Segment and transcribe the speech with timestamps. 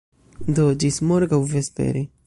[0.59, 2.07] Do, ĝis morgaŭ vespere.